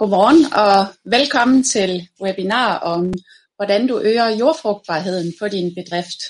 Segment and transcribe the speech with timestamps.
[0.00, 3.12] Godmorgen og velkommen til webinar om,
[3.56, 6.20] hvordan du øger jordfrugtbarheden på din bedrift.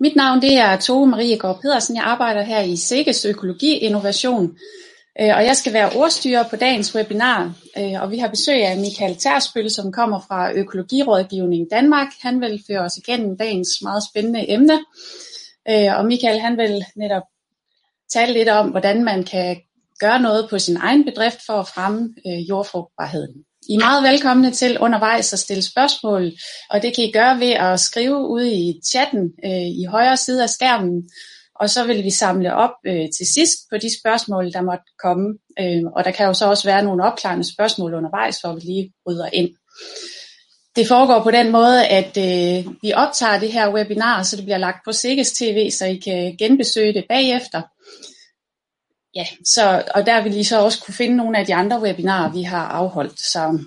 [0.00, 1.96] Mit navn det er Tove Marie Gård Pedersen.
[1.96, 4.56] Jeg arbejder her i Sikkes Økologi Innovation,
[5.20, 7.52] øh, og jeg skal være ordstyrer på dagens webinar.
[7.78, 12.08] Øh, og vi har besøg af Michael Tersbøl, som kommer fra Økologirådgivning Danmark.
[12.20, 14.78] Han vil føre os igennem dagens meget spændende emne.
[15.70, 17.22] Øh, og Michael han vil netop
[18.12, 19.56] tale lidt om, hvordan man kan
[20.00, 23.34] gøre noget på sin egen bedrift for at fremme øh, jordfrugtbarheden.
[23.68, 26.32] I er meget velkomne til undervejs at stille spørgsmål,
[26.70, 30.42] og det kan I gøre ved at skrive ude i chatten øh, i højre side
[30.42, 31.08] af skærmen,
[31.60, 35.26] og så vil vi samle op øh, til sidst på de spørgsmål, der måtte komme.
[35.60, 38.92] Øh, og der kan jo så også være nogle opklarende spørgsmål undervejs, hvor vi lige
[39.08, 39.50] rydder ind.
[40.76, 44.58] Det foregår på den måde, at øh, vi optager det her webinar, så det bliver
[44.58, 47.62] lagt på Sikkes TV, så I kan genbesøge det bagefter
[49.14, 52.32] ja, så, og der vil I så også kunne finde nogle af de andre webinarer,
[52.32, 53.20] vi har afholdt.
[53.20, 53.58] Så.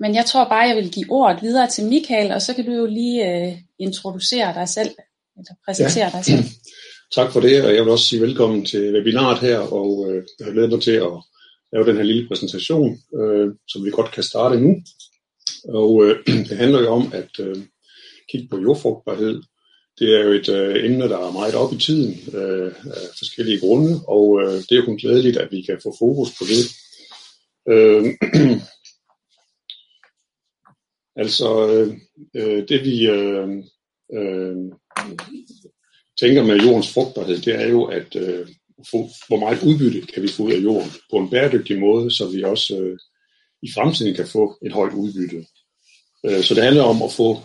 [0.00, 2.72] Men jeg tror bare, jeg vil give ordet videre til Michael, og så kan du
[2.72, 4.90] jo lige øh, introducere dig selv,
[5.36, 6.16] eller præsentere ja.
[6.16, 6.44] dig selv.
[7.14, 10.46] Tak for det, og jeg vil også sige velkommen til webinaret her, og øh, jeg
[10.46, 11.12] har glædet mig til at
[11.72, 14.74] lave den her lille præsentation, øh, som vi godt kan starte nu.
[15.68, 17.56] Og øh, det handler jo om at øh,
[18.30, 19.42] kigge på jordfrugtbarhed
[19.98, 23.60] det er jo et øh, emne, der er meget op i tiden øh, af forskellige
[23.60, 26.64] grunde, og øh, det er jo kun glædeligt, at vi kan få fokus på det.
[27.68, 28.04] Øh,
[31.22, 31.48] altså,
[32.34, 33.48] øh, det vi øh,
[34.14, 34.56] øh,
[36.20, 38.48] tænker med jordens frugtbarhed, det er jo, at øh,
[38.90, 42.28] få, hvor meget udbytte kan vi få ud af jorden på en bæredygtig måde, så
[42.28, 42.98] vi også øh,
[43.62, 45.46] i fremtiden kan få et højt udbytte.
[46.26, 47.40] Øh, så det handler om at få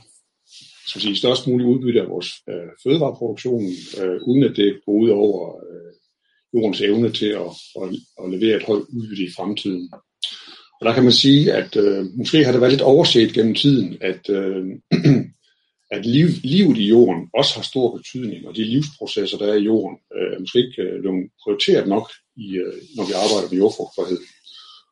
[0.90, 3.64] skal sige, størst muligt udbytte af vores øh, fødevareproduktion,
[4.02, 5.94] øh, uden at det går ud over øh,
[6.54, 7.52] jordens evne til at,
[7.82, 7.88] at,
[8.24, 9.90] at levere et højt udbytte i fremtiden.
[10.80, 13.98] Og der kan man sige, at øh, måske har det været lidt overset gennem tiden,
[14.02, 14.66] at, øh,
[15.96, 19.68] at liv, livet i jorden også har stor betydning, og de livsprocesser, der er i
[19.72, 21.14] jorden, øh, er måske ikke øh,
[21.44, 22.08] prioriteret nok,
[22.38, 24.20] i, øh, når vi arbejder med jordfrugtbarhed.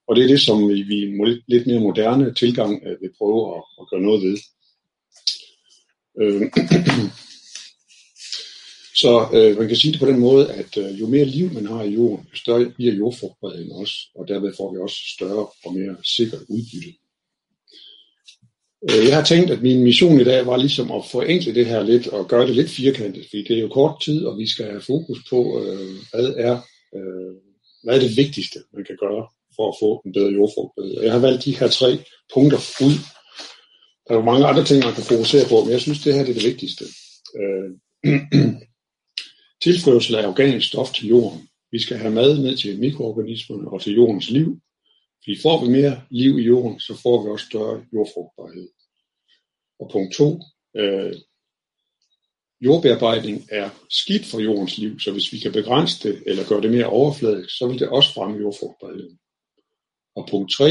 [0.08, 1.00] Og det er det, som vi, vi
[1.48, 4.38] lidt mere moderne tilgang øh, vil prøve at, at gøre noget ved.
[6.22, 6.42] Øh,
[9.02, 11.66] så øh, man kan sige det på den måde, at øh, jo mere liv man
[11.66, 15.74] har i jorden, jo større bliver jordfrugtbarheden også, og derved får vi også større og
[15.74, 16.94] mere sikkert udbytte.
[18.90, 21.84] Øh, jeg har tænkt, at min mission i dag var ligesom at forenkle det her
[21.84, 24.66] lidt og gøre det lidt firkantet, fordi det er jo kort tid, og vi skal
[24.66, 26.56] have fokus på, øh, hvad, er,
[26.96, 27.34] øh,
[27.84, 31.04] hvad er det vigtigste, man kan gøre for at få en bedre jordforberedelse.
[31.04, 32.00] Jeg har valgt de her tre
[32.34, 32.96] punkter ud,
[34.08, 36.24] der er jo mange andre ting, man kan fokusere på, men jeg synes, det her
[36.24, 36.86] det er det vigtigste.
[37.40, 37.70] Øh,
[39.66, 41.50] tilførsel af organisk stof til jorden.
[41.72, 44.60] Vi skal have mad ned til mikroorganismerne og til jordens liv.
[45.24, 48.70] Fordi får vi mere liv i jorden, så får vi også større jordfrugtbarhed.
[49.80, 50.42] Og punkt to,
[50.78, 51.14] øh,
[52.62, 56.72] jordbearbejdning er skidt for jordens liv, så hvis vi kan begrænse det eller gøre det
[56.72, 59.20] mere overfladisk, så vil det også fremme jordfrugtbarheden.
[60.16, 60.70] Og punkt 3,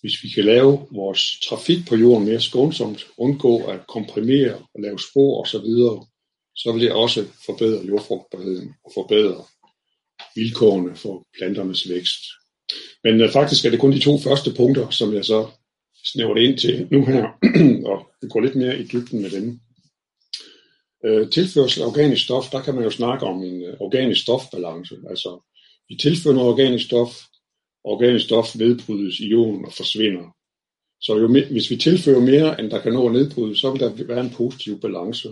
[0.00, 4.98] hvis vi kan lave vores trafik på jorden mere skånsomt, undgå at komprimere og lave
[5.10, 5.70] spor osv.,
[6.56, 9.44] så vil det også forbedre jordfrugtbarheden og forbedre
[10.34, 12.22] vilkårene for planternes vækst.
[13.04, 15.46] Men øh, faktisk er det kun de to første punkter, som jeg så
[16.04, 17.24] snæver det ind til nu her,
[17.90, 19.60] og vi går lidt mere i dybden med dem.
[21.04, 24.96] Øh, tilførsel af organisk stof, der kan man jo snakke om en øh, organisk stofbalance.
[25.10, 25.30] Altså,
[25.88, 27.10] vi tilfører noget organisk stof,
[27.84, 30.36] organisk stof nedbrydes i jorden og forsvinder.
[31.00, 34.04] Så jo, hvis vi tilfører mere, end der kan nå at nedbryde, så vil der
[34.04, 35.28] være en positiv balance.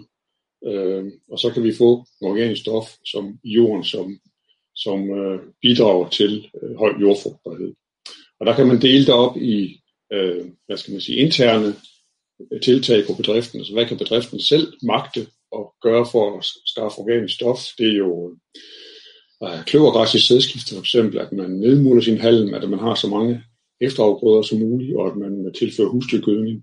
[0.67, 4.19] Øh, og så kan vi få organisk stof som i jorden, som,
[4.75, 7.75] som øh, bidrager til øh, høj jordfrugtbarhed.
[8.41, 9.81] Og der kan man dele det op i
[10.13, 11.75] øh, hvad skal man sige, interne
[12.53, 13.61] øh, tiltag på bedriften.
[13.61, 17.61] Altså hvad kan bedriften selv magte og gøre for at skaffe organisk stof?
[17.78, 18.37] Det er jo
[19.67, 23.43] kløvergræs i sædskifte for eksempel, at man nedmuler sin halm, at man har så mange
[23.81, 26.63] efterafgrøder som muligt, og at man tilfører husdyrgødning.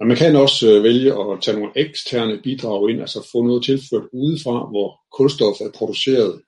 [0.00, 3.64] Og man kan også øh, vælge at tage nogle eksterne bidrag ind, altså få noget
[3.64, 6.42] tilført udefra, hvor kulstof er produceret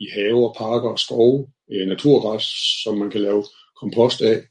[0.00, 2.44] i haver, parker og skove, øh, naturgræs,
[2.82, 3.44] som man kan lave
[3.80, 4.42] kompost af,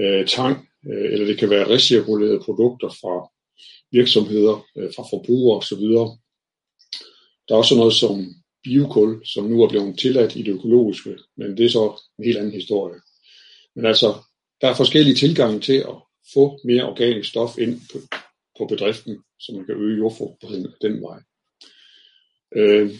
[0.00, 0.68] øh, tang,
[1.12, 3.30] eller det kan være recirkulerede produkter fra
[3.92, 4.56] virksomheder,
[4.96, 5.84] fra forbrugere osv.
[7.48, 11.56] Der er også noget som biokul, som nu er blevet tilladt i det økologiske, men
[11.56, 13.00] det er så en helt anden historie.
[13.76, 14.14] Men altså,
[14.60, 15.96] der er forskellige tilgange til at
[16.34, 17.98] få mere organisk stof ind på,
[18.58, 21.18] på bedriften, så man kan øge jordfrugtbarheden den vej.
[22.56, 22.90] Øh,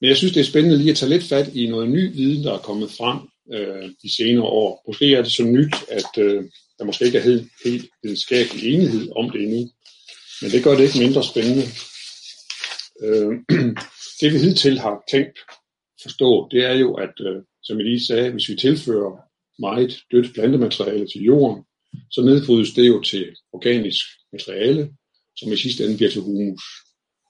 [0.00, 2.44] men jeg synes, det er spændende lige at tage lidt fat i noget ny viden,
[2.44, 3.18] der er kommet frem
[3.54, 4.84] øh, de senere år.
[4.86, 6.44] Måske er det så nyt, at øh,
[6.78, 9.70] der måske ikke er helt, helt videnskabelig enighed om det endnu.
[10.42, 11.66] Men det gør det ikke mindre spændende.
[13.04, 13.32] Øh,
[14.22, 15.38] det vi hidtil har tænkt
[16.02, 19.12] forstå, det er jo, at øh, som jeg lige sagde, hvis vi tilfører
[19.58, 21.64] meget dødt plantemateriale til jorden,
[22.10, 24.92] så nedbrydes det jo til organisk materiale,
[25.36, 26.62] som i sidste ende bliver til humus.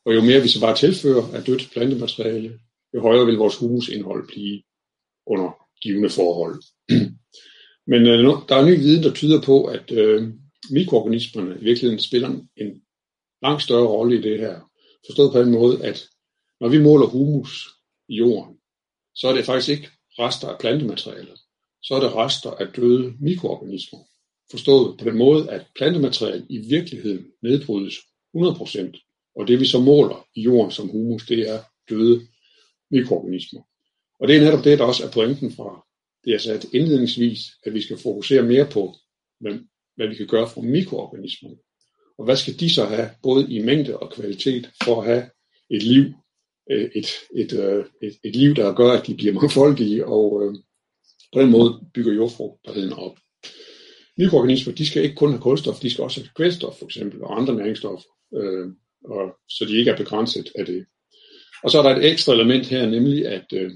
[0.04, 2.58] Og jo mere vi så bare tilfører af dødt plantemateriale,
[2.94, 4.62] jo højere vil vores humusindhold blive
[5.26, 5.50] under
[5.82, 6.62] givende forhold.
[7.92, 8.18] Men øh,
[8.48, 10.28] der er ny viden, der tyder på, at øh,
[10.70, 12.82] mikroorganismerne i virkeligheden spiller en
[13.42, 14.60] langt større rolle i det her.
[15.06, 16.08] Forstået på den måde, at
[16.62, 17.68] når vi måler humus
[18.08, 18.56] i jorden,
[19.14, 19.88] så er det faktisk ikke
[20.18, 21.38] rester af plantematerialet.
[21.82, 23.98] Så er det rester af døde mikroorganismer.
[24.50, 27.94] Forstået på den måde, at plantemateriale i virkeligheden nedbrydes
[28.36, 31.60] 100%, og det vi så måler i jorden som humus, det er
[31.90, 32.20] døde
[32.90, 33.62] mikroorganismer.
[34.20, 35.86] Og det er netop det, der også er pointen fra
[36.24, 38.94] det, jeg sagde indledningsvis, at vi skal fokusere mere på,
[39.40, 39.58] hvad,
[39.96, 41.56] hvad vi kan gøre for mikroorganismerne.
[42.18, 45.30] Og hvad skal de så have, både i mængde og kvalitet, for at have
[45.70, 46.04] et liv,
[46.70, 50.54] øh, et, et, øh, et, et liv, der gør, at de bliver mangfoldige, og øh,
[51.32, 53.16] på den måde bygger jordfrugtbarheden op.
[54.18, 57.40] Mikroorganismer, de skal ikke kun have kulstof, de skal også have kvælstof for eksempel, og
[57.40, 58.68] andre næringsstoffer, øh,
[59.04, 60.86] og, så de ikke er begrænset af det.
[61.64, 63.70] Og så er der et ekstra element her, nemlig at øh,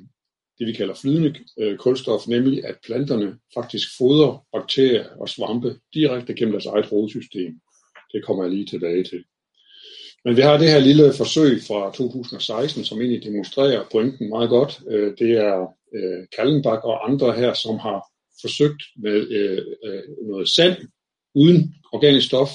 [0.58, 6.34] det vi kalder flydende øh, kulstof, nemlig at planterne faktisk fodrer bakterier og svampe direkte
[6.34, 7.60] gennem deres eget rodsystem.
[8.12, 9.24] Det kommer jeg lige tilbage til.
[10.26, 14.80] Men vi har det her lille forsøg fra 2016, som egentlig demonstrerer pointen meget godt.
[14.90, 15.56] Øh, det er
[15.94, 18.00] øh, Kallenbach og andre her, som har
[18.40, 19.62] forsøgt med øh,
[20.28, 20.76] noget sand
[21.34, 22.50] uden organisk stof,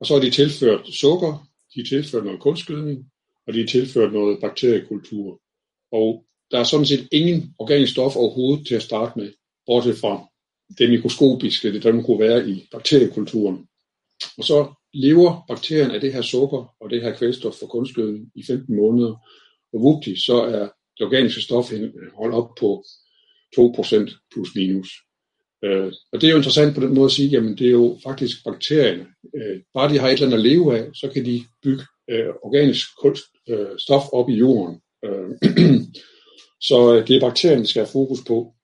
[0.00, 2.98] og så har de tilført sukker, de har tilført noget kunstgødning,
[3.46, 5.40] og de har tilført noget bakteriekultur.
[5.92, 9.32] Og der er sådan set ingen organisk stof overhovedet til at starte med,
[9.66, 10.26] bortset fra
[10.78, 13.66] det mikroskopiske, det der kunne være i bakteriekulturen.
[14.38, 18.42] Og så lever bakterien af det her sukker og det her kvælstof for kunstgødning i
[18.46, 19.14] 15 måneder,
[19.72, 22.84] og vugtigt, så er det organiske stof øh, holdt op på
[23.58, 24.88] 2% plus minus.
[25.64, 27.98] Øh, og det er jo interessant på den måde at sige, jamen det er jo
[28.02, 29.06] faktisk bakterierne.
[29.36, 32.28] Øh, bare de har et eller andet at leve af, så kan de bygge øh,
[32.42, 34.80] organisk kunst, øh, stof op i jorden.
[35.04, 35.30] Øh,
[36.68, 38.54] så øh, det er bakterierne, der skal have fokus på.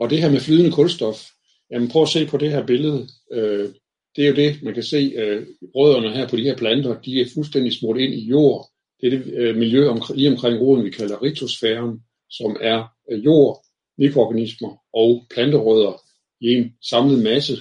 [0.00, 1.26] Og det her med flydende kulstof,
[1.70, 3.08] jamen prøv at se på det her billede.
[3.32, 3.68] Øh,
[4.18, 7.20] det er jo det, man kan se øh, rødderne her på de her planter, de
[7.20, 8.68] er fuldstændig smurt ind i jord.
[9.00, 13.24] Det er det øh, miljø om, lige omkring roden, vi kalder ritosfæren, som er øh,
[13.24, 13.64] jord,
[13.98, 16.02] mikroorganismer og planterødder
[16.40, 17.56] i en samlet masse.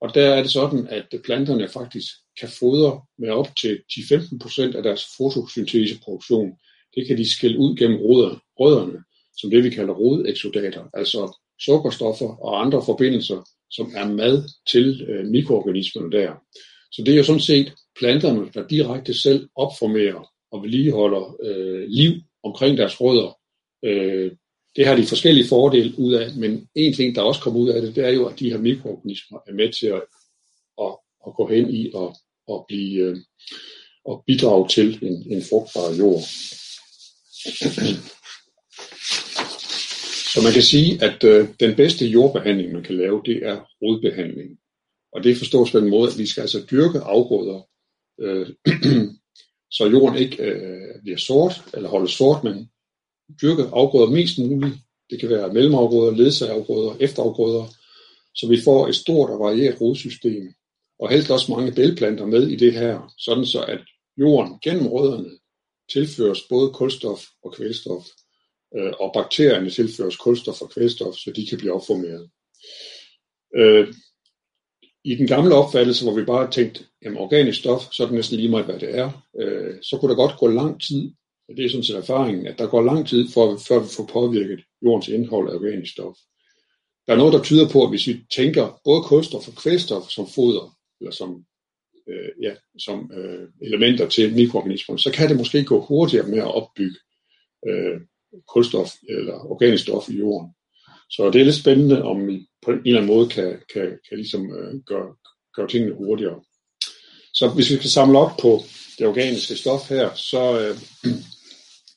[0.00, 2.08] Og der er det sådan, at planterne faktisk
[2.40, 6.52] kan fodre med op til 10-15% af deres fotosynteseproduktion.
[6.94, 7.98] Det kan de skille ud gennem
[8.60, 8.98] rødderne,
[9.36, 15.26] som det vi kalder rodeksodater, altså sukkerstoffer og andre forbindelser, som er mad til øh,
[15.26, 16.32] mikroorganismerne der.
[16.92, 22.12] Så det er jo sådan set planterne, der direkte selv opformerer og vedligeholder øh, liv
[22.42, 23.38] omkring deres rødder.
[23.84, 24.32] Øh,
[24.76, 27.82] det har de forskellige fordele ud af, men en ting, der også kommer ud af
[27.82, 30.02] det, det er jo, at de her mikroorganismer er med til at,
[30.80, 30.96] at,
[31.26, 32.16] at gå hen i og,
[32.48, 33.16] og blive øh,
[34.04, 36.22] og bidrage til en, en frugtbar jord.
[40.32, 44.58] Så man kan sige, at øh, den bedste jordbehandling, man kan lave, det er rodbehandling.
[45.12, 47.60] Og det forstås på den måde, at vi skal altså dyrke afgrøder,
[48.20, 48.46] øh,
[49.76, 52.70] så jorden ikke øh, bliver sort, eller holdes sort, men
[53.42, 54.74] dyrke afgrøder mest muligt.
[55.10, 57.64] Det kan være mellemafgrøder, ledsagerafgrøder, efterafgrøder,
[58.34, 60.54] så vi får et stort og varieret rodsystem.
[61.00, 63.80] Og helst også mange bælplanter med i det her, sådan så at
[64.18, 65.30] jorden gennem rødderne
[65.92, 68.04] tilføres både kulstof og kvælstof
[68.76, 72.30] øh, og bakterierne tilføres kulstof og kvælstof, så de kan blive opformeret.
[73.56, 73.94] Øh,
[75.04, 78.36] I den gamle opfattelse, hvor vi bare tænkte, at organisk stof, så er det næsten
[78.36, 81.12] lige meget, hvad det er, øh, så kunne der godt gå lang tid,
[81.48, 84.06] og det er sådan set erfaringen, at der går lang tid, for, før vi får
[84.12, 86.16] påvirket jordens indhold af organisk stof.
[87.06, 90.26] Der er noget, der tyder på, at hvis vi tænker både kulstof og kvælstof som
[90.34, 91.44] foder, eller som,
[92.08, 96.54] øh, ja, som øh, elementer til mikroorganismer, så kan det måske gå hurtigere med at
[96.54, 96.98] opbygge
[97.68, 98.00] øh,
[98.48, 100.50] kulstof eller organisk stof i jorden.
[101.10, 104.16] Så det er lidt spændende, om vi på en eller anden måde kan, kan, kan
[104.16, 105.14] ligesom, øh, gøre,
[105.56, 106.40] gøre tingene hurtigere.
[107.34, 108.60] Så hvis vi skal samle op på
[108.98, 110.76] det organiske stof her, så øh,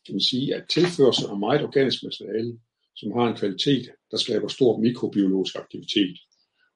[0.05, 2.59] kan man sige, at tilførsel af meget organisk materiale,
[2.95, 6.17] som har en kvalitet, der skaber stor mikrobiologisk aktivitet.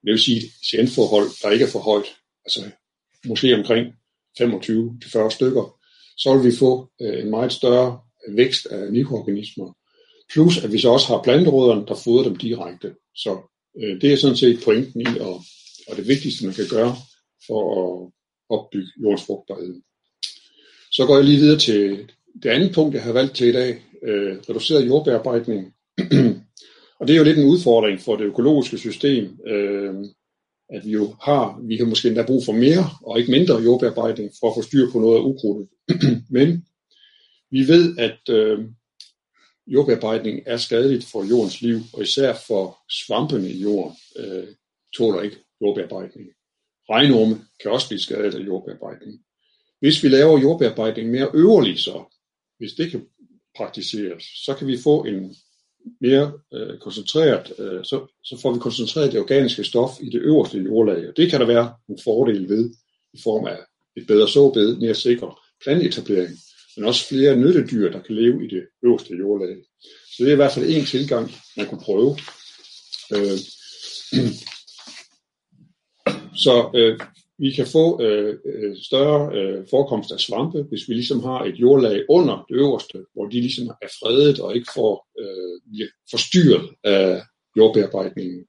[0.04, 2.10] Det vil sige et CN-forhold, der ikke er for højt,
[2.46, 2.72] altså
[3.26, 3.88] måske omkring
[4.42, 5.80] 25-40 stykker,
[6.18, 8.00] så vil vi få øh, en meget større
[8.38, 9.78] vækst af mikroorganismer.
[10.34, 12.96] Plus at vi så også har planterødderne, der fodrer dem direkte.
[13.16, 13.38] Så
[13.82, 15.42] øh, det er sådan set pointen i, og,
[15.88, 16.96] og det vigtigste man kan gøre
[17.48, 18.12] for at
[18.50, 19.82] opbygge jordens frugtbarhed.
[20.92, 22.12] Så går jeg lige videre til
[22.44, 25.74] det andet punkt, jeg har valgt til i dag, øh, reduceret jordbearbejdning.
[27.00, 29.94] og det er jo lidt en udfordring for det økologiske system, øh,
[30.70, 34.32] at vi jo har, vi har måske endda brug for mere og ikke mindre jordbearbejdning
[34.40, 35.68] for at få styr på noget af ukrudtet.
[36.38, 36.66] Men
[37.52, 38.60] vi ved, at øh,
[39.68, 44.48] jordbearbejdning er skadeligt for jordens liv, og især for svampene i jorden øh,
[44.98, 46.30] tåler ikke jordbearbejdning.
[46.90, 49.22] Regnorme kan også blive skadet af jordbearbejdning.
[49.80, 52.04] Hvis vi laver jordbearbejdning mere øverlig så,
[52.58, 53.06] hvis det kan
[53.58, 55.36] praktiseres, så kan vi få en
[56.02, 60.58] mere øh, koncentreret, øh, så, så får vi koncentreret det organiske stof i det øverste
[60.58, 62.74] jordlag, og det kan der være en fordel ved
[63.14, 63.58] i form af
[63.96, 66.38] et bedre såbed, mere sikker planteetablering,
[66.80, 69.58] men også flere nyttedyr, der kan leve i det øverste jordlag.
[70.12, 72.18] Så det er i hvert fald en tilgang, man kunne prøve.
[73.16, 73.38] Øh,
[76.46, 77.00] så øh,
[77.40, 81.56] vi kan få øh, øh, større øh, forekomst af svampe, hvis vi ligesom har et
[81.56, 87.22] jordlag under det øverste, hvor de ligesom er fredet og ikke får øh, forstyrret af
[87.58, 88.46] jordbearbejdningen.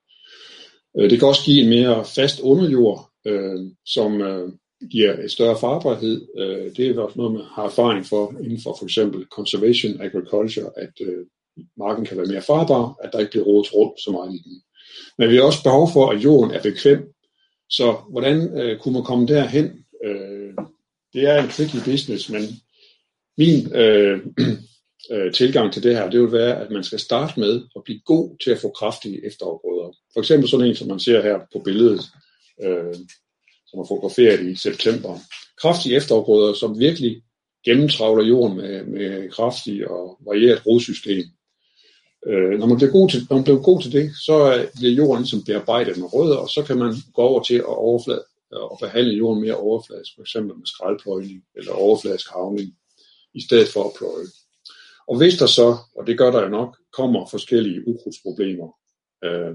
[0.99, 4.53] Øh, det kan også give en mere fast underjord, øh, som øh,
[4.91, 6.27] giver et større farbarhed.
[6.39, 10.71] Øh, det er også noget, man har erfaring for inden for for eksempel conservation agriculture,
[10.77, 11.27] at øh,
[11.79, 14.63] marken kan være mere farbar, at der ikke bliver rodet rundt så meget i den.
[15.19, 17.15] Men vi har også behov for, at jorden er bekvem
[17.71, 19.85] så hvordan øh, kunne man komme derhen?
[20.05, 20.55] Øh,
[21.13, 22.43] det er en tricky business, men
[23.39, 24.19] min øh,
[25.13, 28.01] øh, tilgang til det her, det vil være, at man skal starte med at blive
[28.01, 29.97] god til at få kraftige efterafgrøder.
[30.13, 32.01] For eksempel sådan en, som man ser her på billedet,
[32.65, 32.95] øh,
[33.71, 35.19] som er fotograferet i september.
[35.61, 37.23] Kraftige efterafgrøder, som virkelig
[37.65, 41.25] gennemtravler jorden med, med kraftig og varieret rodsystem.
[42.27, 45.23] Øh, når, man bliver god til, når man bliver god til det, så bliver jorden
[45.23, 49.15] ligesom bearbejdet med rødder, og så kan man gå over til at overflade, og behandle
[49.15, 52.75] jorden mere overfladisk, for eksempel med skraldpløjning eller overfladisk havning,
[53.35, 54.27] i stedet for at pløje.
[55.09, 58.69] Og hvis der så, og det gør der jo nok, kommer forskellige ukrudtsproblemer,
[59.25, 59.55] øh,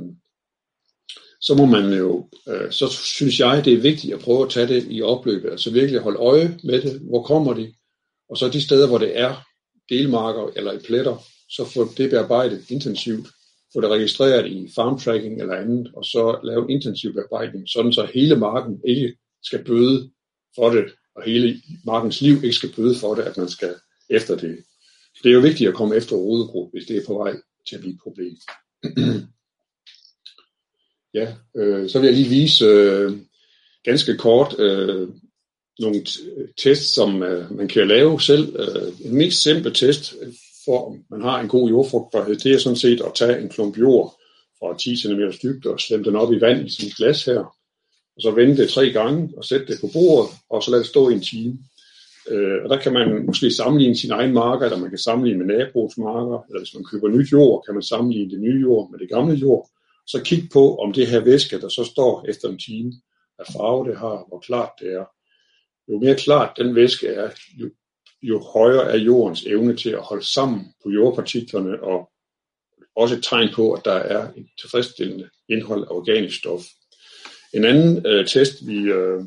[1.42, 4.68] så må man jo, øh, så synes jeg, det er vigtigt at prøve at tage
[4.68, 7.74] det i opløbet, altså virkelig holde øje med det, hvor kommer de,
[8.30, 9.36] og så de steder, hvor det er
[9.89, 13.27] delmarker eller i pletter, så få det bearbejdet intensivt,
[13.74, 17.94] få det registreret i farm tracking eller andet, og så lave en intensiv bearbejdning, sådan
[17.94, 20.12] så hele marken ikke skal bøde
[20.56, 23.75] for det, og hele markens liv ikke skal bøde for det, at man skal
[24.10, 24.58] efter det.
[25.24, 27.34] Det er jo vigtigt at komme efter rodegruppe, hvis det er på vej
[27.68, 28.38] til at blive et problem
[31.15, 33.12] ja, øh, så vil jeg lige vise øh,
[33.84, 35.07] ganske kort øh,
[35.79, 36.05] nogle
[36.63, 38.55] tests, som øh, man kan lave selv.
[38.60, 40.15] Øh, en mest simple test
[40.65, 43.77] for om man har en god jordfrugtbarhed, det er sådan set at tage en klump
[43.77, 44.19] jord
[44.60, 47.39] fra 10 cm dybde og slemme den op i vand i sådan et glas her,
[48.15, 50.89] og så vende det tre gange og sætte det på bordet, og så lade det
[50.89, 51.57] stå i en time.
[52.31, 55.55] Øh, og der kan man måske sammenligne sin egen marker, eller man kan sammenligne med
[55.55, 59.00] naboens marker, eller hvis man køber nyt jord, kan man sammenligne det nye jord med
[59.00, 59.69] det gamle jord.
[60.08, 62.94] Så kig på, om det her væske, der så står efter en time,
[63.40, 65.06] af farve det har, hvor klart det er.
[65.92, 67.70] Jo mere klart den væske er, jo
[68.22, 72.10] jo højere er jordens evne til at holde sammen på jordpartiklerne, og
[72.96, 76.62] også et tegn på, at der er et tilfredsstillende indhold af organisk stof.
[77.54, 79.24] En anden øh, test, vi, øh,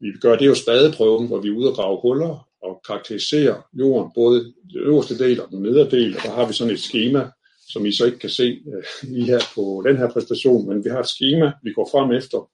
[0.00, 3.62] vi gør, det er jo spadeprøven, hvor vi er ude og grave huller og karakteriserer
[3.72, 6.80] jorden, både den øverste del og den nedre del, og der har vi sådan et
[6.80, 7.30] schema,
[7.68, 10.90] som I så ikke kan se øh, lige her på den her præstation, men vi
[10.90, 12.50] har et schema, vi går frem efter,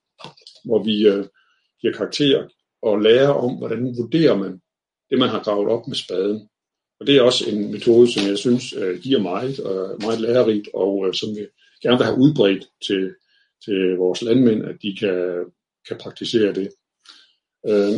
[0.65, 1.25] hvor vi øh,
[1.81, 2.47] giver karakterer
[2.81, 4.61] og lærer om, hvordan vurderer man
[5.09, 6.49] det, man har gravet op med spaden.
[6.99, 10.67] Og det er også en metode, som jeg synes øh, giver meget, og meget lærerigt,
[10.73, 11.47] og øh, som vi
[11.83, 13.03] gerne vil have udbredt til,
[13.65, 15.45] til vores landmænd, at de kan,
[15.87, 16.69] kan praktisere det.
[17.69, 17.93] Øh,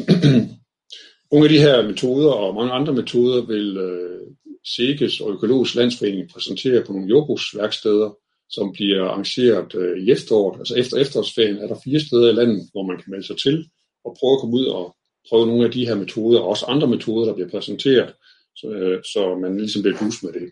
[1.32, 4.22] nogle af de her metoder og mange andre metoder vil øh,
[4.76, 8.10] SEGES og Økologisk Landsforening præsenterer på nogle jordbrugsværksteder,
[8.50, 10.60] som bliver arrangeret øh, i efteråret.
[10.60, 13.66] Altså efter efterårsferien er der fire steder i landet, hvor man kan melde sig til
[14.06, 14.96] og prøve at komme ud og
[15.30, 18.14] prøve nogle af de her metoder, og også andre metoder, der bliver præsenteret,
[18.56, 20.48] så, øh, så man ligesom bliver dus med det.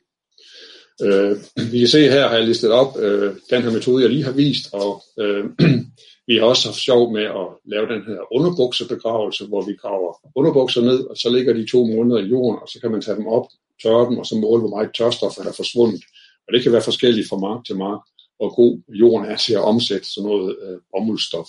[1.06, 1.38] Øh,
[1.72, 4.32] vi kan se her, har jeg listet op øh, den her metode, jeg lige har
[4.32, 5.46] vist, og øh,
[6.28, 10.82] vi har også haft sjov med at lave den her underbuksebegravelse, hvor vi graver underbukser
[10.82, 13.28] ned, og så ligger de to måneder i jorden, og så kan man tage dem
[13.28, 13.48] op,
[13.84, 16.04] tørre dem, og så måle, hvor meget tørstof er forsvundet.
[16.48, 18.02] Og det kan være forskelligt fra mark til mark,
[18.38, 21.48] hvor god jorden er til at omsætte sådan noget øh, bomuldstof.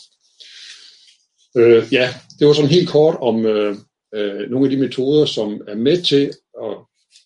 [1.56, 3.76] Øh, ja, det var sådan helt kort om øh,
[4.14, 6.76] øh, nogle af de metoder, som er med til at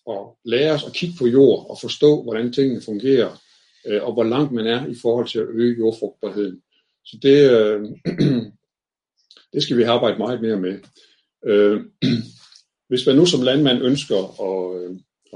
[0.09, 3.41] at lære os at kigge på jord og forstå, hvordan tingene fungerer,
[3.85, 6.61] øh, og hvor langt man er i forhold til at øge jordfrugtbarheden.
[7.05, 7.81] Så det, øh,
[9.53, 10.79] det skal vi arbejde meget mere med.
[11.45, 11.81] Øh,
[12.91, 14.91] hvis man nu som landmand ønsker at, øh,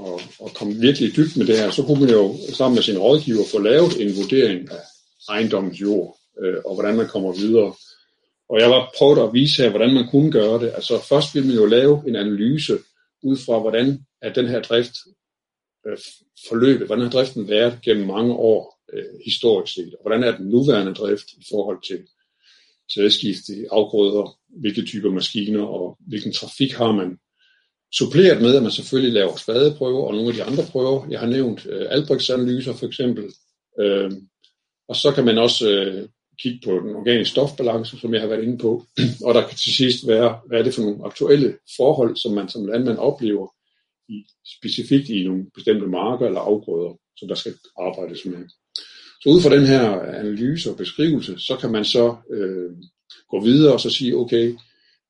[0.06, 2.98] at, at komme virkelig dybt med det her, så kunne man jo sammen med sin
[2.98, 4.82] rådgiver få lavet en vurdering af
[5.28, 7.74] ejendommens jord, øh, og hvordan man kommer videre.
[8.48, 10.72] Og jeg var prøvet at vise her, hvordan man kunne gøre det.
[10.74, 12.78] Altså først ville man jo lave en analyse
[13.22, 14.94] ud fra, hvordan er den her drift
[15.86, 15.98] øh,
[16.48, 20.46] forløbet, hvordan har driften været gennem mange år øh, historisk set, og hvordan er den
[20.46, 21.98] nuværende drift i forhold til
[22.94, 27.18] sædskift i afgrøder, hvilke typer maskiner og hvilken trafik har man.
[27.92, 31.06] Suppleret med, at man selvfølgelig laver spadeprøver og nogle af de andre prøver.
[31.10, 33.24] Jeg har nævnt øh, Albrechts-analyser for eksempel.
[33.80, 34.10] Øh,
[34.88, 36.08] og så kan man også øh,
[36.42, 38.86] kigge på den organiske stofbalance, som jeg har været inde på.
[39.24, 42.48] Og der kan til sidst være, hvad er det for nogle aktuelle forhold, som man
[42.48, 43.48] som landmand oplever,
[44.08, 44.24] i,
[44.58, 48.48] specifikt i nogle bestemte marker eller afgrøder, som der skal arbejdes med.
[49.20, 52.70] Så ud fra den her analyse og beskrivelse, så kan man så øh,
[53.30, 54.54] gå videre og så sige, okay,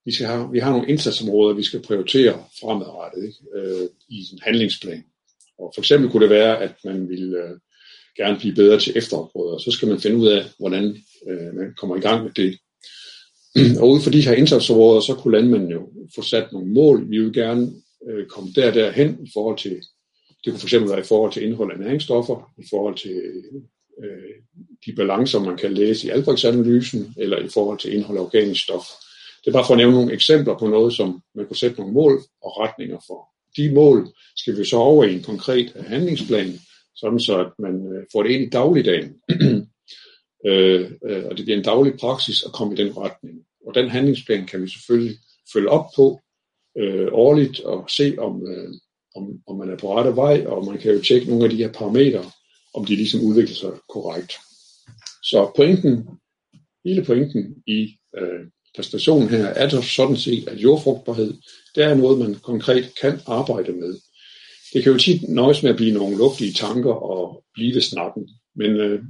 [0.06, 3.38] vi, skal have, vi har nogle indsatsområder, vi skal prioritere fremadrettet ikke?
[3.54, 5.04] Øh, i en handlingsplan.
[5.58, 7.58] Og for eksempel kunne det være, at man vil øh,
[8.16, 10.96] gerne blive bedre til efterafgrøder, så skal man finde ud af, hvordan
[11.28, 12.58] øh, man kommer i gang med det.
[13.80, 17.10] Og ud fra de her indsatsområder, så kunne landmanden jo få sat nogle mål.
[17.10, 17.72] Vi vil gerne
[18.08, 19.76] øh, komme der derhen i forhold til,
[20.44, 23.22] det kunne fx være i forhold til indhold af næringsstoffer, i forhold til
[24.04, 24.34] øh,
[24.86, 28.86] de balancer, man kan læse i Albrechts-analysen, eller i forhold til indhold af organisk stof.
[29.46, 31.94] Det er bare for at nævne nogle eksempler på noget, som man kunne sætte nogle
[31.94, 32.12] mål
[32.42, 33.28] og retninger for.
[33.56, 36.52] De mål skal vi så over i en konkret handlingsplan,
[36.96, 39.14] sådan så at man øh, får det ind i dagligdagen.
[40.46, 43.38] Øh, øh, og det bliver en daglig praksis at komme i den retning.
[43.66, 45.16] Og den handlingsplan kan vi selvfølgelig
[45.52, 46.20] følge op på
[46.78, 48.68] øh, årligt og se, om, øh,
[49.16, 51.56] om, om man er på rette vej, og man kan jo tjekke nogle af de
[51.56, 52.24] her parametre,
[52.74, 54.32] om de ligesom udvikler sig korrekt.
[55.22, 56.08] Så pointen,
[56.84, 61.34] hele pointen i øh, præstation her, er det sådan set, at jordfrugtbarhed,
[61.74, 63.98] det er noget, man konkret kan arbejde med.
[64.72, 68.28] Det kan jo tit nøjes med at blive nogle luftige tanker og blive ved snakken,
[68.56, 69.02] men øh,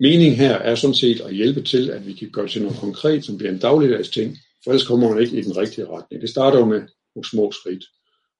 [0.00, 3.24] meningen her er sådan set at hjælpe til, at vi kan gøre til noget konkret,
[3.24, 6.22] som bliver en dagligdags ting, for ellers kommer man ikke i den rigtige retning.
[6.22, 6.80] Det starter jo med
[7.14, 7.84] nogle små skridt,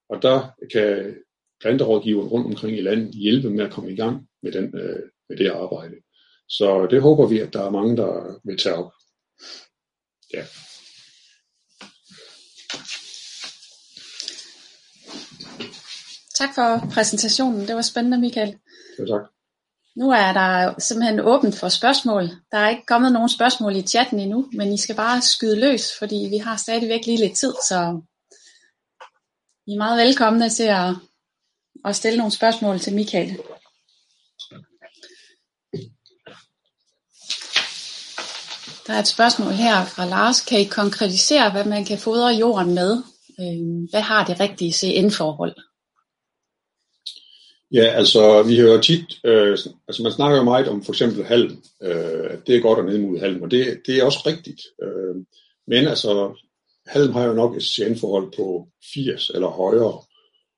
[0.09, 1.15] og der kan
[1.61, 5.37] planterådgiveren rundt omkring i landet hjælpe med at komme i gang med, den, øh, med
[5.37, 5.95] det arbejde.
[6.49, 8.91] Så det håber vi, at der er mange, der vil tage op.
[10.33, 10.43] Ja.
[16.35, 17.67] Tak for præsentationen.
[17.67, 18.59] Det var spændende, Michael.
[18.99, 19.21] Ja, tak.
[19.95, 22.23] Nu er der simpelthen åbent for spørgsmål.
[22.51, 25.97] Der er ikke kommet nogen spørgsmål i chatten endnu, men I skal bare skyde løs,
[25.99, 28.01] fordi vi har stadigvæk lige lidt tid, så
[29.67, 30.93] I er meget velkomne til at,
[31.85, 33.39] at stille nogle spørgsmål til Michael.
[38.87, 40.41] Der er et spørgsmål her fra Lars.
[40.41, 43.03] Kan I konkretisere, hvad man kan fodre jorden med?
[43.39, 45.55] Øhm, hvad har det rigtige CN-forhold?
[47.71, 51.63] Ja, altså vi hører tit, øh, altså man snakker jo meget om for eksempel halm,
[51.83, 54.61] øh, det er godt at nedmude halm, og det, det er også rigtigt.
[54.83, 55.15] Øh,
[55.67, 56.41] men altså,
[56.87, 60.01] halm har jo nok et CN-forhold på 80 eller højere,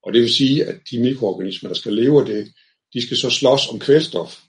[0.04, 2.48] og det vil sige, at de mikroorganismer, der skal leve af det,
[2.94, 4.40] de skal så slås om kvælstof,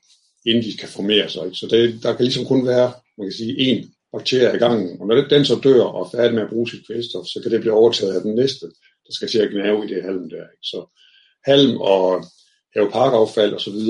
[0.47, 1.51] inden de kan formere sig.
[1.53, 5.07] Så det, der kan ligesom kun være, man kan sige, en bakterie i gangen, og
[5.07, 7.61] når den så dør og er færdig med at bruge sit kvælstof, så kan det
[7.61, 8.67] blive overtaget af den næste,
[9.07, 10.47] der skal til at gnave i det halm der.
[10.63, 10.79] Så
[11.45, 12.25] halm og
[12.75, 13.81] haveparkaffald osv.,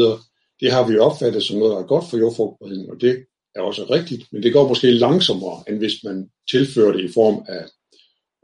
[0.60, 3.84] det har vi opfattet som noget, der er godt for jordfrugtbarheden, og det er også
[3.84, 7.64] rigtigt, men det går måske langsommere, end hvis man tilfører det i form af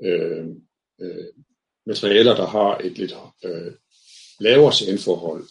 [0.07, 0.46] øh,
[1.01, 1.27] øh,
[1.87, 3.72] materialer, der har et lidt øh,
[4.40, 5.44] lavere CN-forhold.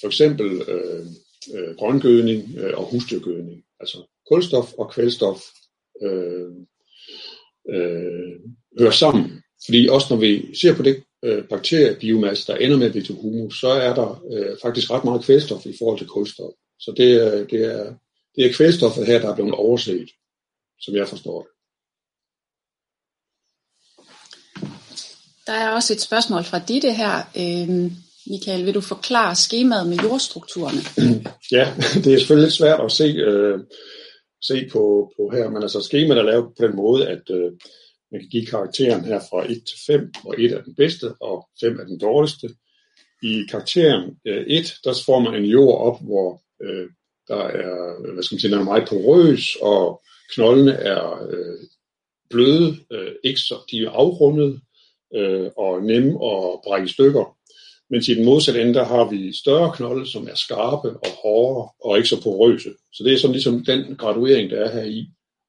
[0.00, 1.06] For eksempel øh,
[1.54, 3.98] øh, grøngødning øh, og husdyrgødning, altså
[4.28, 5.42] kulstof og kvælstof
[6.02, 6.50] øh,
[7.74, 8.40] øh,
[8.78, 9.42] hører sammen.
[9.66, 13.14] Fordi også når vi ser på det øh, bakteriebiomasse, der ender med at blive til
[13.14, 16.52] humus, så er der øh, faktisk ret meget kvælstof i forhold til kulstof.
[16.78, 17.94] Så det, øh, det, er,
[18.36, 20.10] det er kvælstoffet her, der er blevet overset,
[20.80, 21.50] som jeg forstår det.
[25.46, 27.16] Der er også et spørgsmål fra Ditte her.
[27.36, 27.92] Øh,
[28.30, 30.80] Michael, vil du forklare skemaet med jordstrukturerne?
[31.56, 33.58] Ja, det er selvfølgelig lidt svært at se, øh,
[34.42, 37.52] se på, på her, men altså skemaet er lavet på den måde, at øh,
[38.12, 41.48] man kan give karakteren her fra 1 til 5, hvor 1 er den bedste, og
[41.60, 42.48] 5 er den dårligste.
[43.22, 46.88] I karakteren øh, 1, der får man en jord op, hvor øh,
[47.28, 50.02] der er, hvad skal man sige, der er meget porøs, og
[50.34, 51.58] knoldene er øh,
[52.30, 54.60] bløde, øh, ikke så, de er afrundet,
[55.14, 57.37] øh, og nemme at brække stykker
[57.90, 61.72] mens i den modsatte ende, der har vi større knolde, som er skarpe og hårde
[61.84, 62.70] og ikke så porøse.
[62.92, 65.06] Så det er sådan ligesom den graduering, der er her i,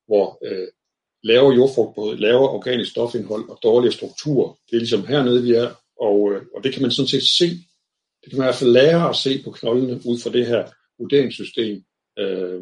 [0.07, 0.67] hvor øh,
[1.23, 6.31] lavere jordfrugtbrød, lavere organisk stofindhold og dårligere struktur, det er ligesom hernede, vi er, og,
[6.33, 7.49] øh, og det kan man sådan set se.
[8.21, 10.71] Det kan man i hvert fald lære at se på knoldene ud fra det her
[10.99, 11.83] vurderingssystem,
[12.19, 12.61] øh,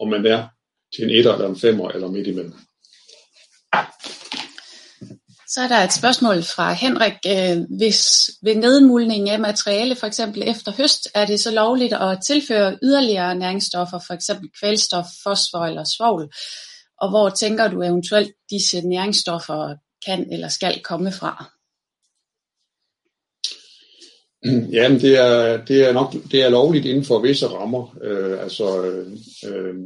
[0.00, 0.48] om man er
[0.94, 2.54] til en etter eller en femmer eller midt imellem.
[5.50, 7.12] Så er der et spørgsmål fra Henrik.
[7.26, 12.18] Øh, hvis ved nedmulning af materiale, for eksempel efter høst, er det så lovligt at
[12.26, 16.32] tilføre yderligere næringsstoffer, for eksempel kvælstof, fosfor eller svovl?
[17.00, 19.74] Og hvor tænker du eventuelt disse næringsstoffer
[20.06, 21.50] kan eller skal komme fra?
[24.72, 27.96] Ja, det er, det er nok det er lovligt inden for visse rammer.
[28.02, 28.84] Øh, altså,
[29.48, 29.76] øh,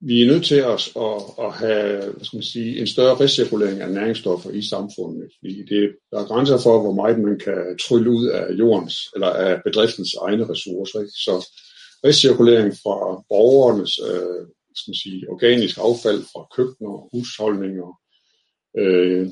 [0.00, 3.80] vi er nødt til at, at, at have hvad skal man sige, en større recirkulering
[3.80, 5.30] af næringsstoffer i samfundet.
[5.38, 9.30] Fordi det, der er grænser for, hvor meget man kan trylle ud af jordens eller
[9.30, 11.00] af bedriftens egne ressourcer.
[11.00, 11.10] Ikke?
[11.10, 11.48] Så
[12.04, 14.46] recirkulering fra borgernes øh,
[14.78, 17.88] skal man sige, organisk affald fra køkkener, husholdninger,
[18.78, 19.26] øh,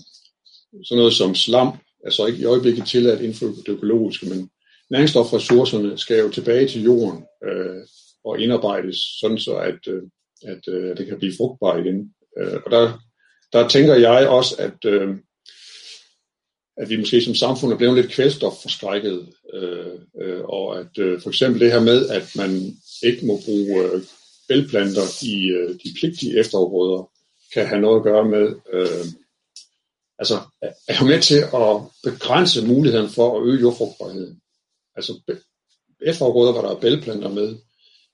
[0.84, 1.70] sådan noget som slam,
[2.04, 4.50] altså ikke i øjeblikket tilladt inden for det økologiske, men
[4.90, 7.82] næringsstofressourcerne skal jo tilbage til jorden øh,
[8.24, 10.02] og indarbejdes, sådan så at, øh,
[10.42, 12.14] at øh, det kan blive frugtbart igen.
[12.38, 12.98] Øh, og der,
[13.52, 15.16] der tænker jeg også, at, øh,
[16.76, 21.30] at vi måske som samfund er blevet lidt kvælstofforskrækket, øh, øh, og at øh, for
[21.30, 22.50] eksempel det her med, at man
[23.02, 24.02] ikke må bruge øh,
[24.48, 27.10] bælplanter i øh, de pligtige efterafgrøder,
[27.54, 29.06] kan have noget at gøre med, øh,
[30.18, 30.34] altså
[30.88, 31.72] er med til at
[32.02, 34.40] begrænse muligheden for at øge jordfrugtbarheden.
[34.96, 35.12] Altså
[36.02, 37.56] efterafgrøder, hvor der er bælplanter med,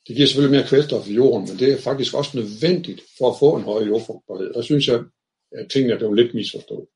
[0.07, 3.39] det giver selvfølgelig mere kvælstof i jorden, men det er faktisk også nødvendigt for at
[3.39, 4.53] få en høj jordfrugtbarhed.
[4.55, 5.01] Der synes jeg,
[5.53, 6.87] at tingene er blevet lidt misforstået.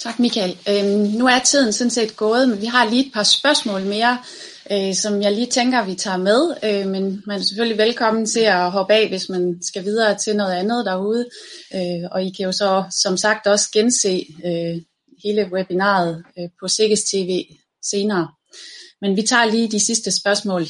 [0.00, 0.58] Tak Michael.
[0.68, 4.18] Øhm, nu er tiden sådan set gået, men vi har lige et par spørgsmål mere,
[4.72, 6.54] øh, som jeg lige tænker, vi tager med.
[6.64, 10.36] Øh, men man er selvfølgelig velkommen til at hoppe af, hvis man skal videre til
[10.36, 11.28] noget andet derude.
[11.74, 14.82] Øh, og I kan jo så som sagt også gense øh,
[15.24, 17.44] hele webinaret øh, på Sikkes TV
[17.82, 18.28] senere.
[19.02, 20.62] Men vi tager lige de sidste spørgsmål.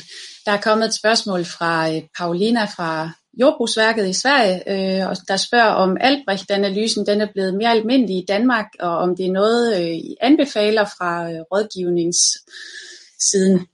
[0.47, 3.11] Der er kommet et spørgsmål fra øh, Paulina fra
[3.41, 8.25] Jordbrugsværket i Sverige, øh, og der spørger om Albrecht-analysen, den er blevet mere almindelig i
[8.29, 13.67] Danmark, og om det er noget, øh, I anbefaler fra øh, rådgivningssiden.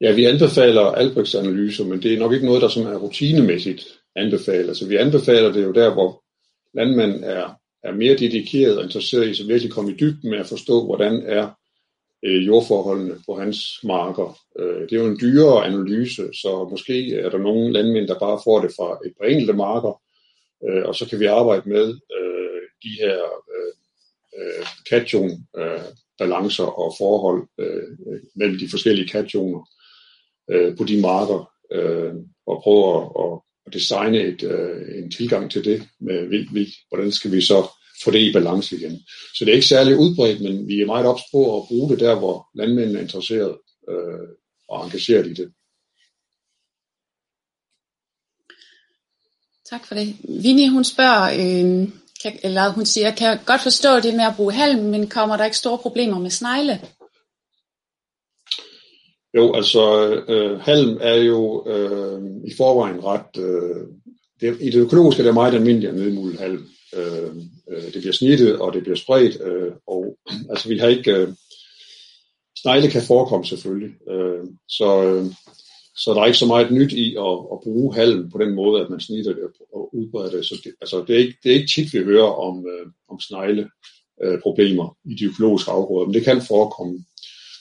[0.00, 3.86] Ja, vi anbefaler Albrechts analyser, men det er nok ikke noget, der som er rutinemæssigt
[4.16, 4.74] anbefaler.
[4.74, 6.22] Så vi anbefaler det jo der, hvor
[6.74, 10.46] landmanden er, er mere dedikeret og interesseret i, så virkelig komme i dybden med at
[10.46, 11.48] forstå, hvordan er
[12.24, 14.38] øh, jordforholdene på hans marker.
[14.58, 18.40] Øh, det er jo en dyrere analyse, så måske er der nogle landmænd, der bare
[18.44, 20.02] får det fra et par enkelte marker,
[20.68, 23.18] øh, og så kan vi arbejde med øh, de her
[23.54, 23.72] øh,
[24.38, 25.80] øh, cation øh,
[26.20, 27.82] og forhold øh,
[28.34, 29.68] mellem de forskellige kationer
[30.50, 32.14] øh, på de marker, øh,
[32.46, 37.32] og prøve at, at designe et, øh, en tilgang til det, med hvil, hvordan skal
[37.32, 39.00] vi så få det i balance igen.
[39.34, 42.00] Så det er ikke særlig udbredt, men vi er meget ops på at bruge det
[42.00, 43.56] der, hvor landmændene er interesseret
[43.90, 44.28] øh,
[44.68, 45.52] og engageret i det.
[49.70, 50.16] Tak for det.
[50.42, 51.88] Vinnie, hun spørger, øh,
[52.22, 55.36] kan, eller hun siger, kan jeg godt forstå det med at bruge halm, men kommer
[55.36, 56.80] der ikke store problemer med snegle?
[59.36, 63.36] Jo, altså øh, halm er jo øh, i forvejen ret...
[63.38, 63.86] Øh,
[64.40, 66.68] det, I det økologiske er det meget almindeligt at nedmule halm.
[66.96, 67.36] Øh,
[67.70, 70.16] øh, det bliver snittet, og det bliver spredt, øh, og
[70.50, 71.10] altså vi har ikke...
[71.10, 71.28] Øh,
[72.62, 75.24] snegle kan forekomme selvfølgelig, øh, så, øh,
[75.96, 78.80] så der er ikke så meget nyt i at, at bruge halm på den måde,
[78.80, 79.42] at man snitter det
[79.74, 80.46] og udbreder det.
[80.46, 83.20] Så det, altså det, er ikke, det er ikke tit, vi hører om, øh, om
[83.20, 83.70] snegle
[84.22, 87.04] øh, problemer i de økologiske afgrøder, men det kan forekomme.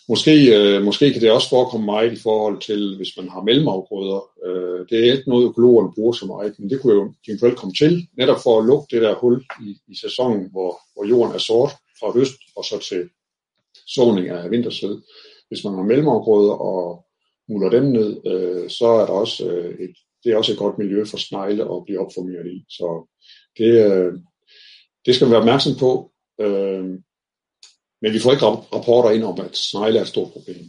[0.10, 4.22] Måske, øh, måske kan det også forekomme meget i forhold til, hvis man har mellemafgrøder.
[4.46, 7.74] Øh, det er ikke noget, økologerne bruger så meget, men det kunne jo eventuelt komme
[7.74, 11.38] til, netop for at lukke det der hul i, i sæsonen, hvor, hvor jorden er
[11.38, 13.10] sort fra høst og så til
[13.88, 15.02] såning af vintersved.
[15.48, 17.06] Hvis man har mellemafgrøder og
[17.50, 20.78] muller dem ned, øh, så er der også øh, et, det er også et godt
[20.78, 22.66] miljø for snegle at blive opformeret i.
[22.70, 23.08] Så
[23.58, 24.14] det, øh,
[25.06, 26.12] det skal man være opmærksom på.
[26.42, 27.00] Øh,
[28.02, 30.66] men vi får ikke rapporter ind om, at snegle er et stort problem.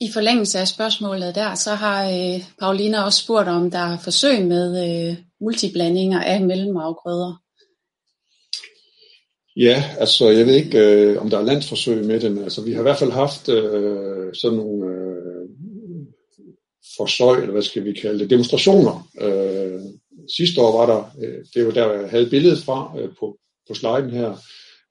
[0.00, 4.46] I forlængelse af spørgsmålet der, så har øh, Paulina også spurgt, om der er forsøg
[4.46, 7.42] med øh, multiblandinger af mellemafgrøder.
[9.56, 12.72] Ja, altså jeg ved ikke, øh, om der er landsforsøg med det, men altså, vi
[12.72, 15.00] har i hvert fald haft øh, sådan nogle øh,
[16.96, 19.80] forsøg, eller hvad skal vi kalde det, demonstrationer, øh,
[20.36, 23.74] sidste år var der, øh, det var der, jeg havde billedet fra øh, på, på
[23.74, 24.36] sliden her,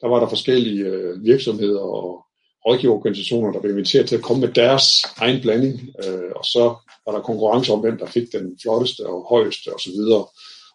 [0.01, 2.25] der var der forskellige øh, virksomheder og
[2.65, 4.85] rådgiverorganisationer, der blev inviteret til at komme med deres
[5.17, 6.63] egen blanding, øh, og så
[7.05, 9.99] var der konkurrence om, hvem der fik den flotteste og højeste osv.,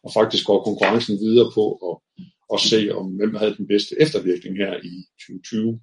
[0.05, 3.95] og faktisk går konkurrencen videre på at, at se, om hvem der havde den bedste
[4.01, 5.81] eftervirkning her i 2020.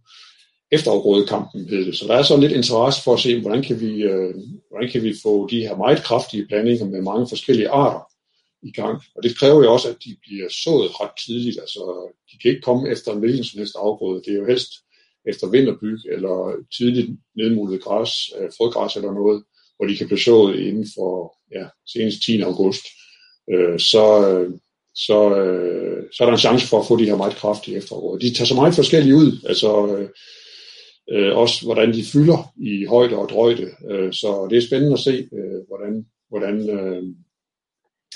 [0.72, 1.98] Efterafrådekampen hed det.
[1.98, 4.34] Så der er så lidt interesse for at se, hvordan kan vi, øh,
[4.70, 8.11] hvordan kan vi få de her meget kraftige blandinger med mange forskellige arter
[8.63, 9.02] i gang.
[9.15, 11.60] Og det kræver jo også, at de bliver sået ret tidligt.
[11.60, 11.82] Altså,
[12.32, 14.21] de kan ikke komme efter en hvilken som helst afgrøde.
[14.26, 14.71] Det er jo helst
[15.30, 16.36] efter vinterbyg eller
[16.78, 19.43] tidligt nedmulet græs, øh, frøgræs eller noget,
[19.76, 22.41] hvor de kan blive sået inden for ja, senest 10.
[22.41, 22.86] august.
[23.54, 24.50] Øh, så, øh,
[24.95, 28.17] så, øh, så er der en chance for at få de her meget kraftige efterår.
[28.17, 30.10] De tager så meget forskellige ud, altså øh,
[31.12, 33.67] øh, også hvordan de fylder i højde og drøjde.
[33.91, 37.04] Øh, så det er spændende at se, øh, hvordan, hvordan, øh,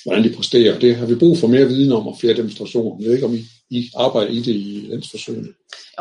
[0.03, 0.79] hvordan de præsterer.
[0.79, 2.97] Det har vi brug for mere viden om og flere demonstrationer.
[2.99, 5.47] Jeg ved ikke, om I, I arbejder i det i landsforsøgene.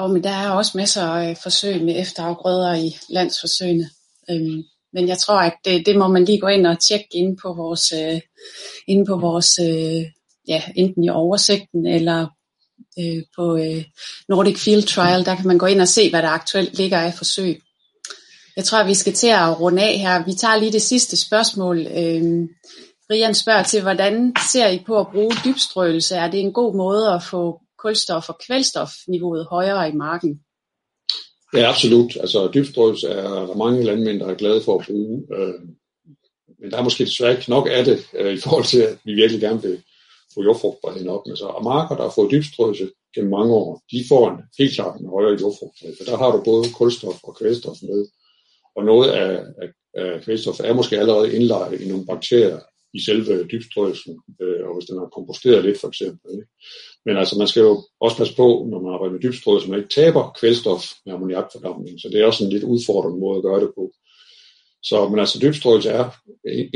[0.00, 3.90] Jo, men der er også masser af forsøg med efterafgrøder i landsforsøgene.
[4.30, 7.38] Øhm, men jeg tror, at det, det må man lige gå ind og tjekke ind
[7.42, 8.20] på vores, øh,
[8.88, 10.02] inde på vores øh,
[10.48, 12.26] ja, enten i oversigten eller
[12.98, 13.85] øh, på øh,
[14.28, 17.14] Nordic Field Trial, der kan man gå ind og se, hvad der aktuelt ligger af
[17.14, 17.61] forsøg.
[18.57, 20.24] Jeg tror, at vi skal til at runde af her.
[20.24, 21.87] Vi tager lige det sidste spørgsmål.
[21.87, 22.48] Øh,
[23.09, 26.14] Brian spørger til, hvordan ser I på at bruge dybstrøelse?
[26.14, 30.40] Er det en god måde at få kulstof- og kvælstofniveauet højere i marken?
[31.55, 32.17] Ja, absolut.
[32.17, 35.23] Altså dybstrøelse er der mange landmænd, der er glade for at bruge.
[35.37, 35.55] Øh,
[36.59, 39.14] men der er måske desværre ikke nok af det, øh, i forhold til, at vi
[39.14, 39.83] virkelig gerne vil
[40.35, 41.27] få jordfrugtbarheden op.
[41.27, 44.75] Men så og marker, der har fået dybstrøelse gennem mange år, de får en helt
[44.75, 45.97] klart en højere jordfrugtbarhed.
[45.97, 48.07] For der har du både kulstof og kvælstof med.
[48.77, 52.61] Og noget af, af, af kvælstof er måske allerede indlejret i nogle bakterier
[52.94, 56.26] i selve dybstrøgelsen, øh, og hvis den er komposteret lidt for eksempel.
[56.35, 56.46] Ikke?
[57.07, 59.80] Men altså, man skal jo også passe på, når man arbejder med dybstrøelse, så man
[59.80, 62.00] ikke taber kvælstof med ammoniakfordampning.
[62.00, 63.85] Så det er også en lidt udfordrende måde at gøre det på.
[64.83, 66.04] Så, men altså, dybstrøelse er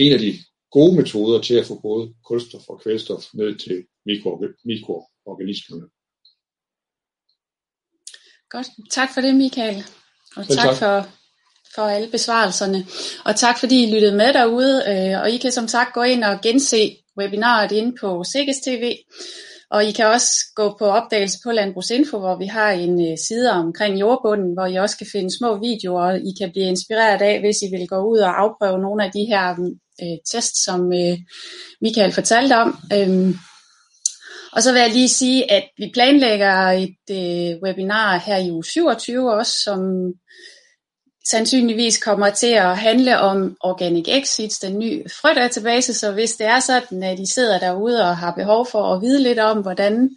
[0.04, 0.32] en af de
[0.70, 3.76] gode metoder til at få både kulstof og kvælstof ned til
[4.06, 4.30] mikro,
[4.64, 5.86] mikroorganismerne.
[8.50, 8.68] Godt.
[8.90, 9.76] Tak for det, Michael.
[10.36, 11.17] Og tak, tak for,
[11.74, 12.86] for alle besvarelserne.
[13.24, 14.82] Og tak fordi I lyttede med derude.
[14.88, 18.96] Øh, og I kan som sagt gå ind og gense webinaret inde på Sikkes TV.
[19.70, 23.50] Og I kan også gå på opdagelse på Landbrugsinfo, hvor vi har en øh, side
[23.50, 27.40] omkring jordbunden, hvor I også kan finde små videoer, og I kan blive inspireret af,
[27.40, 29.50] hvis I vil gå ud og afprøve nogle af de her
[30.02, 31.18] øh, tests, som øh,
[31.80, 32.78] Michael fortalte om.
[32.92, 33.34] Øhm,
[34.52, 38.64] og så vil jeg lige sige, at vi planlægger et øh, webinar her i uge
[38.64, 39.80] 27 også, som
[41.30, 46.60] sandsynligvis kommer til at handle om Organic Exits, den nye frødatabase, så hvis det er
[46.60, 50.10] sådan, at I sidder derude og har behov for at vide lidt om, hvordan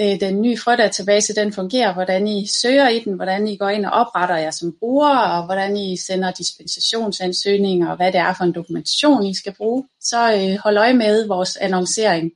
[0.00, 3.86] øh, den nye frødatabase den fungerer, hvordan I søger i den, hvordan I går ind
[3.86, 8.44] og opretter jer som bruger, og hvordan I sender dispensationsansøgninger, og hvad det er for
[8.44, 12.32] en dokumentation, I skal bruge, så øh, hold øje med vores annoncering.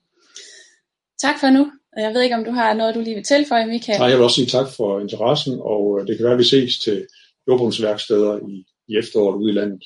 [1.20, 1.72] Tak for nu.
[1.96, 3.98] Jeg ved ikke, om du har noget, du lige vil tilføje, Michael?
[3.98, 6.44] Nej, jeg vil også sige tak for interessen, og øh, det kan være, at vi
[6.44, 7.06] ses til
[7.48, 9.84] jordbundsværksteder i, i efteråret ude i landet.